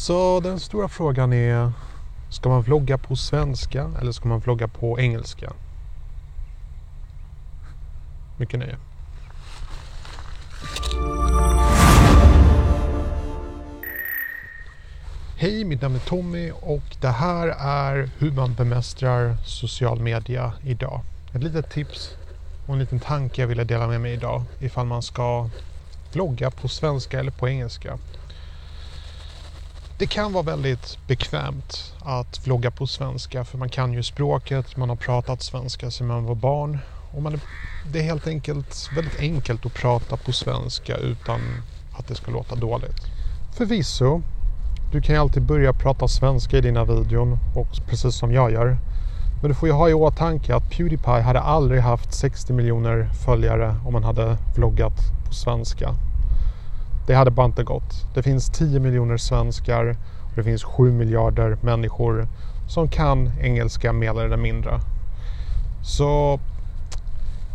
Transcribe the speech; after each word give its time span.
Så 0.00 0.40
den 0.40 0.60
stora 0.60 0.88
frågan 0.88 1.32
är, 1.32 1.72
ska 2.30 2.48
man 2.48 2.62
vlogga 2.62 2.98
på 2.98 3.16
svenska 3.16 3.90
eller 4.00 4.12
ska 4.12 4.28
man 4.28 4.40
vlogga 4.40 4.68
på 4.68 5.00
engelska? 5.00 5.52
Mycket 8.38 8.60
nöje. 8.60 8.76
Hej, 15.36 15.64
mitt 15.64 15.82
namn 15.82 15.94
är 15.94 15.98
Tommy 15.98 16.50
och 16.50 16.96
det 17.00 17.08
här 17.08 17.48
är 17.58 18.10
hur 18.18 18.32
man 18.32 18.54
bemästrar 18.54 19.36
social 19.46 20.00
media 20.00 20.52
idag. 20.64 21.00
Ett 21.34 21.42
litet 21.42 21.70
tips 21.70 22.10
och 22.66 22.74
en 22.74 22.80
liten 22.80 23.00
tanke 23.00 23.40
jag 23.40 23.48
ville 23.48 23.64
dela 23.64 23.86
med 23.86 24.00
mig 24.00 24.12
idag 24.12 24.44
ifall 24.60 24.86
man 24.86 25.02
ska 25.02 25.48
vlogga 26.12 26.50
på 26.50 26.68
svenska 26.68 27.20
eller 27.20 27.32
på 27.32 27.48
engelska. 27.48 27.98
Det 30.00 30.06
kan 30.06 30.32
vara 30.32 30.42
väldigt 30.42 30.98
bekvämt 31.06 31.94
att 32.02 32.46
vlogga 32.46 32.70
på 32.70 32.86
svenska 32.86 33.44
för 33.44 33.58
man 33.58 33.68
kan 33.68 33.92
ju 33.92 34.02
språket, 34.02 34.76
man 34.76 34.88
har 34.88 34.96
pratat 34.96 35.42
svenska 35.42 35.90
sedan 35.90 36.06
man 36.06 36.24
var 36.24 36.34
barn 36.34 36.78
och 37.12 37.22
man 37.22 37.34
är, 37.34 37.40
det 37.92 37.98
är 37.98 38.02
helt 38.02 38.26
enkelt 38.26 38.90
väldigt 38.96 39.20
enkelt 39.20 39.66
att 39.66 39.74
prata 39.74 40.16
på 40.16 40.32
svenska 40.32 40.96
utan 40.96 41.40
att 41.98 42.08
det 42.08 42.14
ska 42.14 42.30
låta 42.30 42.54
dåligt. 42.54 43.06
Förvisso, 43.56 44.22
du 44.92 45.00
kan 45.00 45.14
ju 45.14 45.20
alltid 45.20 45.42
börja 45.42 45.72
prata 45.72 46.08
svenska 46.08 46.58
i 46.58 46.60
dina 46.60 46.84
videon 46.84 47.38
och 47.56 47.88
precis 47.88 48.14
som 48.14 48.32
jag 48.32 48.52
gör. 48.52 48.76
Men 49.42 49.50
du 49.50 49.54
får 49.54 49.68
ju 49.68 49.74
ha 49.74 49.88
i 49.88 49.94
åtanke 49.94 50.54
att 50.54 50.70
Pewdiepie 50.70 51.22
hade 51.22 51.40
aldrig 51.40 51.80
haft 51.80 52.14
60 52.14 52.52
miljoner 52.52 53.10
följare 53.24 53.76
om 53.86 53.92
man 53.92 54.04
hade 54.04 54.36
vloggat 54.56 54.96
på 55.26 55.34
svenska. 55.34 55.94
Det 57.10 57.16
hade 57.16 57.30
bara 57.30 57.46
inte 57.46 57.64
gått. 57.64 58.06
Det 58.14 58.22
finns 58.22 58.50
10 58.50 58.80
miljoner 58.80 59.16
svenskar 59.16 59.96
och 60.24 60.36
det 60.36 60.44
finns 60.44 60.64
7 60.64 60.92
miljarder 60.92 61.58
människor 61.62 62.26
som 62.68 62.88
kan 62.88 63.30
engelska 63.40 63.92
mer 63.92 64.20
eller 64.20 64.36
mindre. 64.36 64.80
Så 65.84 66.40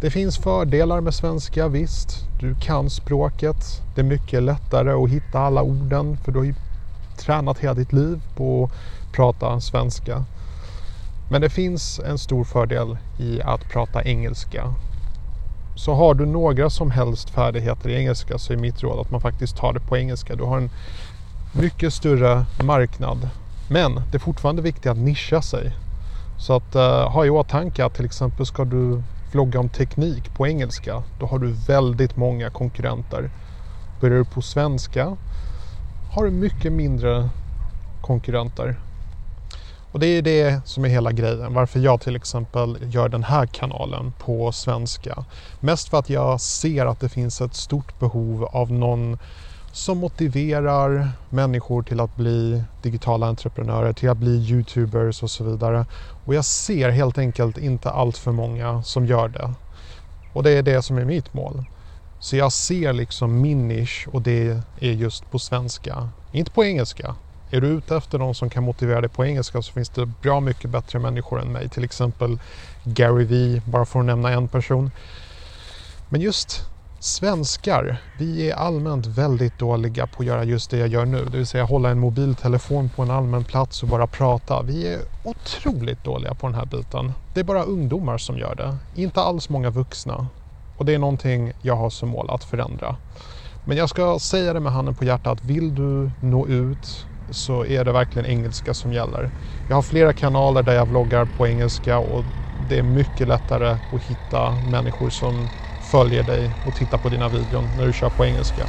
det 0.00 0.10
finns 0.10 0.38
fördelar 0.38 1.00
med 1.00 1.14
svenska, 1.14 1.68
visst. 1.68 2.26
Du 2.40 2.54
kan 2.54 2.90
språket. 2.90 3.82
Det 3.94 4.00
är 4.00 4.04
mycket 4.04 4.42
lättare 4.42 4.90
att 4.92 5.10
hitta 5.10 5.38
alla 5.38 5.62
orden 5.62 6.16
för 6.16 6.32
du 6.32 6.38
har 6.38 6.46
ju 6.46 6.54
tränat 7.18 7.58
hela 7.58 7.74
ditt 7.74 7.92
liv 7.92 8.20
på 8.36 8.64
att 8.64 9.12
prata 9.12 9.60
svenska. 9.60 10.24
Men 11.30 11.40
det 11.40 11.50
finns 11.50 12.00
en 12.06 12.18
stor 12.18 12.44
fördel 12.44 12.96
i 13.18 13.42
att 13.42 13.68
prata 13.68 14.04
engelska. 14.04 14.74
Så 15.74 15.94
har 15.94 16.14
du 16.14 16.26
några 16.26 16.70
som 16.70 16.90
helst 16.90 17.30
färdigheter 17.30 17.88
i 17.88 17.94
engelska 17.94 18.38
så 18.38 18.52
är 18.52 18.56
mitt 18.56 18.82
råd 18.82 19.00
att 19.00 19.10
man 19.10 19.20
faktiskt 19.20 19.56
tar 19.56 19.72
det 19.72 19.80
på 19.80 19.96
engelska. 19.96 20.34
Du 20.34 20.44
har 20.44 20.56
en 20.56 20.70
mycket 21.52 21.94
större 21.94 22.44
marknad. 22.64 23.28
Men 23.70 23.94
det 23.94 24.16
är 24.16 24.18
fortfarande 24.18 24.62
viktigt 24.62 24.86
att 24.86 24.98
nischa 24.98 25.42
sig. 25.42 25.72
Så 26.38 26.56
att 26.56 26.76
uh, 26.76 26.82
ha 27.08 27.26
i 27.26 27.30
åtanke 27.30 27.84
att 27.84 27.94
till 27.94 28.04
exempel 28.04 28.46
ska 28.46 28.64
du 28.64 29.02
vlogga 29.32 29.60
om 29.60 29.68
teknik 29.68 30.34
på 30.34 30.46
engelska, 30.46 31.02
då 31.20 31.26
har 31.26 31.38
du 31.38 31.52
väldigt 31.66 32.16
många 32.16 32.50
konkurrenter. 32.50 33.30
Börjar 34.00 34.18
du 34.18 34.24
på 34.24 34.42
svenska 34.42 35.16
har 36.12 36.24
du 36.24 36.30
mycket 36.30 36.72
mindre 36.72 37.28
konkurrenter. 38.00 38.76
Och 39.92 40.00
det 40.00 40.06
är 40.06 40.22
det 40.22 40.60
som 40.66 40.84
är 40.84 40.88
hela 40.88 41.12
grejen. 41.12 41.54
Varför 41.54 41.80
jag 41.80 42.00
till 42.00 42.16
exempel 42.16 42.78
gör 42.82 43.08
den 43.08 43.24
här 43.24 43.46
kanalen 43.46 44.12
på 44.12 44.52
svenska. 44.52 45.24
Mest 45.60 45.88
för 45.88 45.98
att 45.98 46.10
jag 46.10 46.40
ser 46.40 46.86
att 46.86 47.00
det 47.00 47.08
finns 47.08 47.40
ett 47.40 47.54
stort 47.54 47.98
behov 47.98 48.44
av 48.44 48.72
någon 48.72 49.18
som 49.72 49.98
motiverar 49.98 51.08
människor 51.28 51.82
till 51.82 52.00
att 52.00 52.16
bli 52.16 52.64
digitala 52.82 53.26
entreprenörer, 53.26 53.92
till 53.92 54.10
att 54.10 54.16
bli 54.16 54.50
YouTubers 54.50 55.22
och 55.22 55.30
så 55.30 55.44
vidare. 55.44 55.86
Och 56.24 56.34
jag 56.34 56.44
ser 56.44 56.90
helt 56.90 57.18
enkelt 57.18 57.58
inte 57.58 57.90
allt 57.90 58.16
för 58.16 58.32
många 58.32 58.82
som 58.82 59.06
gör 59.06 59.28
det. 59.28 59.54
Och 60.32 60.42
det 60.42 60.50
är 60.50 60.62
det 60.62 60.82
som 60.82 60.98
är 60.98 61.04
mitt 61.04 61.34
mål. 61.34 61.64
Så 62.18 62.36
jag 62.36 62.52
ser 62.52 62.92
liksom 62.92 63.40
min 63.40 63.68
nisch 63.68 64.08
och 64.12 64.22
det 64.22 64.60
är 64.80 64.92
just 64.92 65.30
på 65.30 65.38
svenska, 65.38 66.08
inte 66.32 66.50
på 66.50 66.64
engelska. 66.64 67.16
Är 67.54 67.60
du 67.60 67.66
ute 67.66 67.96
efter 67.96 68.18
någon 68.18 68.34
som 68.34 68.50
kan 68.50 68.64
motivera 68.64 69.00
dig 69.00 69.10
på 69.10 69.24
engelska 69.24 69.62
så 69.62 69.72
finns 69.72 69.90
det 69.90 70.06
bra 70.06 70.40
mycket 70.40 70.70
bättre 70.70 70.98
människor 70.98 71.40
än 71.40 71.52
mig. 71.52 71.68
Till 71.68 71.84
exempel 71.84 72.38
Gary 72.84 73.24
Vee, 73.24 73.62
bara 73.64 73.86
för 73.86 74.00
att 74.00 74.06
nämna 74.06 74.30
en 74.30 74.48
person. 74.48 74.90
Men 76.08 76.20
just 76.20 76.64
svenskar, 76.98 77.96
vi 78.12 78.50
är 78.50 78.54
allmänt 78.54 79.06
väldigt 79.06 79.58
dåliga 79.58 80.06
på 80.06 80.22
att 80.22 80.26
göra 80.26 80.44
just 80.44 80.70
det 80.70 80.76
jag 80.76 80.88
gör 80.88 81.04
nu. 81.06 81.24
Det 81.24 81.36
vill 81.36 81.46
säga 81.46 81.64
hålla 81.64 81.90
en 81.90 81.98
mobiltelefon 81.98 82.90
på 82.90 83.02
en 83.02 83.10
allmän 83.10 83.44
plats 83.44 83.82
och 83.82 83.88
bara 83.88 84.06
prata. 84.06 84.62
Vi 84.62 84.88
är 84.88 85.00
otroligt 85.22 86.04
dåliga 86.04 86.34
på 86.34 86.46
den 86.46 86.54
här 86.54 86.66
biten. 86.66 87.12
Det 87.32 87.40
är 87.40 87.44
bara 87.44 87.62
ungdomar 87.62 88.18
som 88.18 88.38
gör 88.38 88.54
det. 88.54 88.76
Inte 88.94 89.20
alls 89.20 89.48
många 89.48 89.70
vuxna. 89.70 90.26
Och 90.76 90.84
det 90.84 90.94
är 90.94 90.98
någonting 90.98 91.52
jag 91.60 91.76
har 91.76 91.90
som 91.90 92.08
mål 92.08 92.30
att 92.30 92.44
förändra. 92.44 92.96
Men 93.64 93.76
jag 93.76 93.88
ska 93.88 94.18
säga 94.18 94.52
det 94.52 94.60
med 94.60 94.72
handen 94.72 94.94
på 94.94 95.04
hjärtat. 95.04 95.38
Vill 95.42 95.74
du 95.74 96.10
nå 96.20 96.48
ut 96.48 97.06
så 97.30 97.64
är 97.64 97.84
det 97.84 97.92
verkligen 97.92 98.26
engelska 98.26 98.74
som 98.74 98.92
gäller. 98.92 99.30
Jag 99.68 99.74
har 99.74 99.82
flera 99.82 100.12
kanaler 100.12 100.62
där 100.62 100.74
jag 100.74 100.86
vloggar 100.88 101.24
på 101.24 101.46
engelska 101.46 101.98
och 101.98 102.24
det 102.68 102.78
är 102.78 102.82
mycket 102.82 103.28
lättare 103.28 103.76
att 103.92 104.02
hitta 104.02 104.50
människor 104.50 105.10
som 105.10 105.48
följer 105.80 106.22
dig 106.22 106.52
och 106.64 106.74
tittar 106.74 106.98
på 106.98 107.08
dina 107.08 107.28
videon 107.28 107.76
när 107.76 107.86
du 107.86 107.92
kör 107.92 108.10
på 108.10 108.24
engelska. 108.24 108.66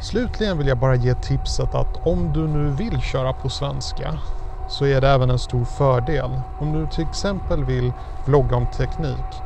Slutligen 0.00 0.58
vill 0.58 0.66
jag 0.66 0.78
bara 0.78 0.94
ge 0.96 1.14
tipset 1.14 1.74
att 1.74 1.96
om 2.02 2.32
du 2.32 2.46
nu 2.48 2.70
vill 2.70 3.02
köra 3.02 3.32
på 3.32 3.48
svenska 3.48 4.20
så 4.66 4.84
är 4.84 5.00
det 5.00 5.08
även 5.08 5.30
en 5.30 5.38
stor 5.38 5.64
fördel. 5.64 6.42
Om 6.58 6.72
du 6.72 6.88
till 6.88 7.04
exempel 7.04 7.64
vill 7.64 7.92
vlogga 8.24 8.56
om 8.56 8.66
teknik 8.66 9.42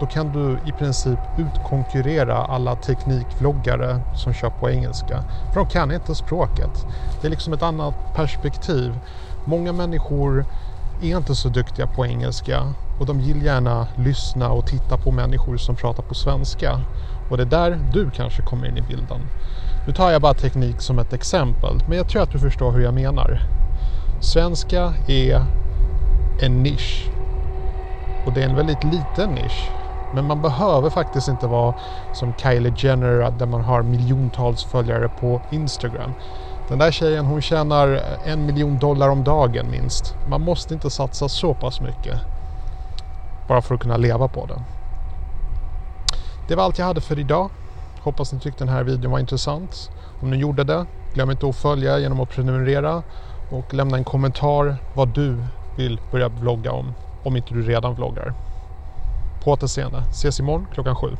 då 0.00 0.06
kan 0.06 0.32
du 0.32 0.60
i 0.64 0.72
princip 0.72 1.18
utkonkurrera 1.38 2.36
alla 2.36 2.76
teknikvloggare 2.76 4.00
som 4.14 4.32
kör 4.32 4.50
på 4.50 4.70
engelska. 4.70 5.24
För 5.52 5.60
de 5.60 5.66
kan 5.68 5.92
inte 5.92 6.14
språket. 6.14 6.86
Det 7.20 7.26
är 7.26 7.30
liksom 7.30 7.52
ett 7.52 7.62
annat 7.62 7.94
perspektiv. 8.14 9.00
Många 9.46 9.72
människor 9.72 10.44
är 11.02 11.16
inte 11.16 11.34
så 11.34 11.48
duktiga 11.48 11.86
på 11.86 12.06
engelska 12.06 12.74
och 13.00 13.06
de 13.06 13.18
vill 13.18 13.42
gärna 13.42 13.86
lyssna 13.96 14.50
och 14.50 14.66
titta 14.66 14.98
på 14.98 15.12
människor 15.12 15.56
som 15.56 15.76
pratar 15.76 16.02
på 16.02 16.14
svenska. 16.14 16.80
Och 17.30 17.36
det 17.36 17.42
är 17.42 17.46
där 17.46 17.78
du 17.92 18.10
kanske 18.10 18.42
kommer 18.42 18.68
in 18.68 18.78
i 18.78 18.82
bilden. 18.82 19.20
Nu 19.86 19.92
tar 19.92 20.10
jag 20.10 20.22
bara 20.22 20.34
teknik 20.34 20.80
som 20.80 20.98
ett 20.98 21.12
exempel, 21.12 21.82
men 21.88 21.98
jag 21.98 22.08
tror 22.08 22.22
att 22.22 22.32
du 22.32 22.38
förstår 22.38 22.72
hur 22.72 22.80
jag 22.80 22.94
menar. 22.94 23.40
Svenska 24.22 24.94
är 25.08 25.46
en 26.42 26.62
nisch. 26.62 27.10
Och 28.26 28.32
det 28.32 28.42
är 28.42 28.48
en 28.48 28.56
väldigt 28.56 28.84
liten 28.84 29.30
nisch. 29.30 29.83
Men 30.14 30.26
man 30.26 30.42
behöver 30.42 30.90
faktiskt 30.90 31.28
inte 31.28 31.46
vara 31.46 31.74
som 32.12 32.34
Kylie 32.34 32.74
Jenner 32.76 33.30
där 33.30 33.46
man 33.46 33.60
har 33.64 33.82
miljontals 33.82 34.64
följare 34.64 35.08
på 35.08 35.40
Instagram. 35.50 36.14
Den 36.68 36.78
där 36.78 36.90
tjejen 36.92 37.26
hon 37.26 37.42
tjänar 37.42 38.00
en 38.24 38.46
miljon 38.46 38.78
dollar 38.78 39.08
om 39.08 39.24
dagen 39.24 39.70
minst. 39.70 40.14
Man 40.28 40.40
måste 40.40 40.74
inte 40.74 40.90
satsa 40.90 41.28
så 41.28 41.54
pass 41.54 41.80
mycket. 41.80 42.20
Bara 43.48 43.62
för 43.62 43.74
att 43.74 43.80
kunna 43.80 43.96
leva 43.96 44.28
på 44.28 44.46
det. 44.46 44.62
Det 46.48 46.54
var 46.54 46.64
allt 46.64 46.78
jag 46.78 46.86
hade 46.86 47.00
för 47.00 47.18
idag. 47.18 47.50
Hoppas 48.00 48.32
ni 48.32 48.40
tyckte 48.40 48.64
den 48.64 48.74
här 48.74 48.84
videon 48.84 49.12
var 49.12 49.18
intressant. 49.18 49.90
Om 50.20 50.30
ni 50.30 50.36
gjorde 50.36 50.64
det, 50.64 50.86
glöm 51.12 51.30
inte 51.30 51.48
att 51.48 51.56
följa 51.56 51.98
genom 51.98 52.20
att 52.20 52.28
prenumerera 52.28 53.02
och 53.50 53.74
lämna 53.74 53.96
en 53.96 54.04
kommentar 54.04 54.76
vad 54.92 55.08
du 55.08 55.44
vill 55.76 56.00
börja 56.10 56.28
vlogga 56.28 56.72
om, 56.72 56.94
om 57.22 57.36
inte 57.36 57.54
du 57.54 57.62
redan 57.62 57.94
vloggar. 57.94 58.34
På 59.44 59.52
återseende. 59.52 60.04
Ses 60.10 60.40
imorgon 60.40 60.66
klockan 60.72 60.96
sju. 60.96 61.16